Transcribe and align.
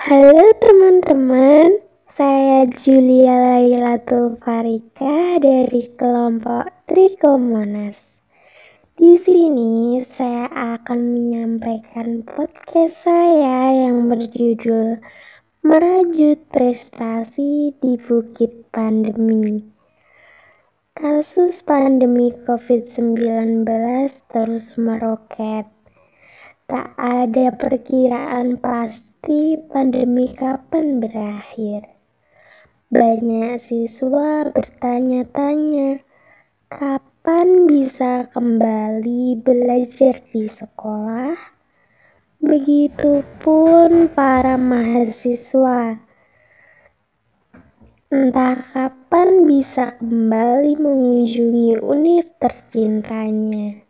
Halo 0.00 0.56
teman-teman, 0.64 1.76
saya 2.08 2.64
Julia 2.72 3.36
Lailatul 3.36 4.40
Farika 4.40 5.36
dari 5.36 5.92
kelompok 5.92 6.72
Trikomonas. 6.88 8.24
Di 8.96 9.20
sini 9.20 10.00
saya 10.00 10.48
akan 10.48 11.04
menyampaikan 11.04 12.24
podcast 12.24 13.04
saya 13.04 13.76
yang 13.76 14.08
berjudul 14.08 15.04
Merajut 15.68 16.48
Prestasi 16.48 17.76
di 17.76 18.00
Bukit 18.00 18.72
Pandemi. 18.72 19.68
Kasus 20.96 21.60
pandemi 21.60 22.32
COVID-19 22.48 23.68
terus 24.32 24.80
meroket 24.80 25.68
Tak 26.70 26.94
ada 26.94 27.50
perkiraan 27.50 28.54
pasti 28.62 29.58
pandemi 29.58 30.30
kapan 30.30 31.02
berakhir. 31.02 31.98
Banyak 32.94 33.58
siswa 33.58 34.46
bertanya-tanya, 34.54 35.98
kapan 36.70 37.66
bisa 37.66 38.30
kembali 38.30 39.42
belajar 39.42 40.22
di 40.30 40.46
sekolah? 40.46 41.34
Begitupun 42.38 44.06
para 44.14 44.54
mahasiswa. 44.54 45.98
Entah 48.14 48.62
kapan 48.70 49.42
bisa 49.42 49.98
kembali 49.98 50.78
mengunjungi 50.78 51.82
univ 51.82 52.30
tercintanya. 52.38 53.89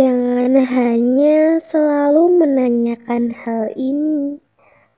Jangan 0.00 0.56
hanya 0.64 1.60
selalu 1.60 2.40
menanyakan 2.40 3.36
hal 3.36 3.68
ini, 3.76 4.40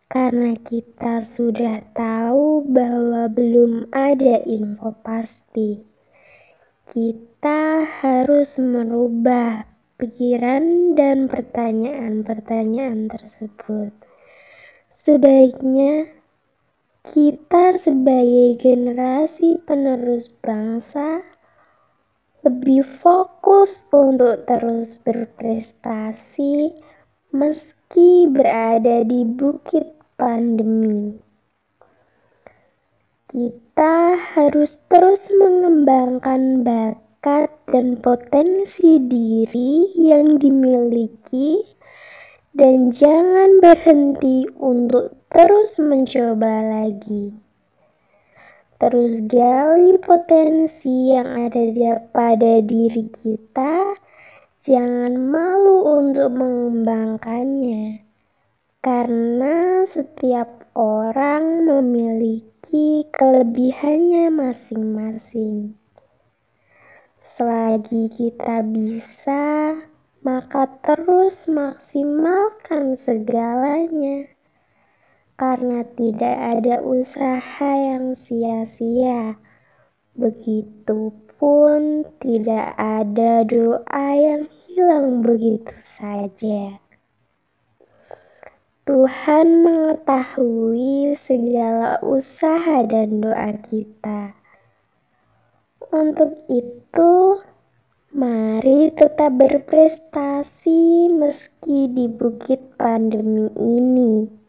karena 0.07 0.55
kita 0.55 1.27
sudah 1.27 1.83
tahu 1.91 2.63
bahwa 2.71 3.27
belum 3.27 3.91
ada 3.91 4.47
info 4.47 4.95
pasti. 5.03 5.83
Kita 6.87 7.83
harus 7.83 8.63
merubah 8.63 9.67
pikiran 9.99 10.95
dan 10.95 11.27
pertanyaan-pertanyaan 11.27 13.11
tersebut. 13.11 13.91
Sebaiknya 14.95 16.15
kita 17.11 17.75
sebagai 17.75 18.55
generasi 18.55 19.59
penerus 19.67 20.31
bangsa 20.31 21.27
lebih 22.43 22.83
fokus 22.83 23.87
untuk 23.95 24.43
terus 24.51 24.99
berprestasi 24.99 26.75
meski 27.31 28.27
berada 28.27 29.07
di 29.07 29.23
bukit 29.23 29.95
pandemi. 30.19 31.23
Kita 33.31 34.19
harus 34.37 34.77
terus 34.91 35.31
mengembangkan 35.39 36.67
bakat 36.67 37.49
dan 37.71 37.97
potensi 38.03 38.99
diri 38.99 39.95
yang 39.97 40.37
dimiliki 40.37 41.63
dan 42.53 42.93
jangan 42.93 43.63
berhenti 43.63 44.45
untuk 44.59 45.15
terus 45.33 45.81
mencoba 45.81 46.61
lagi 46.61 47.52
terus 48.83 49.23
gali 49.31 49.95
potensi 50.03 51.15
yang 51.15 51.31
ada 51.47 52.03
pada 52.11 52.59
diri 52.59 53.07
kita, 53.15 53.95
jangan 54.59 55.15
malu 55.23 56.03
untuk 56.03 56.35
mengembangkannya. 56.35 58.03
Karena 58.83 59.87
setiap 59.87 60.67
orang 60.75 61.63
memiliki 61.63 63.07
kelebihannya 63.15 64.35
masing-masing. 64.35 65.79
Selagi 67.23 68.11
kita 68.11 68.67
bisa, 68.67 69.79
maka 70.27 70.67
terus 70.83 71.47
maksimalkan 71.47 72.99
segalanya 72.99 74.32
karena 75.43 75.83
tidak 75.99 76.39
ada 76.39 76.79
usaha 76.87 77.71
yang 77.75 78.15
sia-sia. 78.15 79.43
Begitupun 80.15 82.07
tidak 82.23 82.79
ada 82.79 83.43
doa 83.43 84.07
yang 84.15 84.47
hilang 84.71 85.19
begitu 85.27 85.75
saja. 85.75 86.79
Tuhan 88.87 89.67
mengetahui 89.67 91.19
segala 91.19 91.99
usaha 92.07 92.79
dan 92.87 93.19
doa 93.19 93.51
kita. 93.67 94.39
Untuk 95.91 96.39
itu, 96.47 97.43
mari 98.15 98.95
tetap 98.95 99.35
berprestasi 99.43 101.11
meski 101.11 101.91
di 101.91 102.07
bukit 102.07 102.79
pandemi 102.79 103.51
ini 103.59 104.42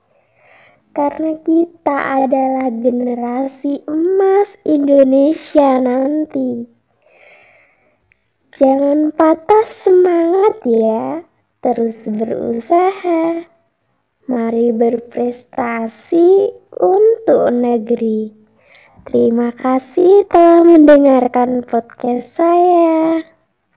karena 0.94 1.34
kita 1.42 2.22
adalah 2.22 2.70
generasi 2.70 3.82
emas 3.90 4.54
Indonesia 4.62 5.82
nanti. 5.82 6.70
Jangan 8.54 9.10
patah 9.10 9.66
semangat 9.66 10.62
ya, 10.62 11.26
terus 11.66 12.06
berusaha. 12.06 13.50
Mari 14.30 14.70
berprestasi 14.70 16.54
untuk 16.78 17.50
negeri. 17.50 18.30
Terima 19.04 19.50
kasih 19.52 20.30
telah 20.30 20.62
mendengarkan 20.62 21.66
podcast 21.66 22.38
saya. 22.38 23.33